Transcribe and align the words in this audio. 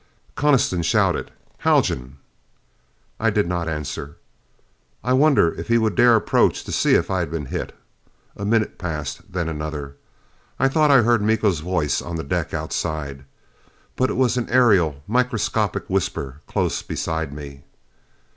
Coniston 0.33 0.81
shouted, 0.81 1.29
"Haljan!" 1.59 2.17
I 3.19 3.29
did 3.29 3.45
not 3.47 3.69
answer. 3.69 4.15
I 5.03 5.13
wonder 5.13 5.53
if 5.53 5.67
he 5.67 5.77
would 5.77 5.93
dare 5.93 6.15
approach 6.15 6.63
to 6.63 6.71
see 6.71 6.95
if 6.95 7.11
I 7.11 7.19
had 7.19 7.29
been 7.29 7.45
hit. 7.45 7.75
A 8.35 8.43
minute 8.43 8.79
passed. 8.79 9.31
Then 9.31 9.47
another. 9.47 9.97
I 10.57 10.69
thought 10.69 10.89
I 10.89 11.03
heard 11.03 11.21
Miko's 11.21 11.59
voice 11.59 12.01
on 12.01 12.15
the 12.15 12.23
deck 12.23 12.51
outside. 12.51 13.25
But 13.95 14.09
it 14.09 14.17
was 14.17 14.37
an 14.37 14.49
aerial, 14.49 15.03
microscopic 15.05 15.87
whisper 15.87 16.41
close 16.47 16.81
beside 16.81 17.31
me. 17.31 17.61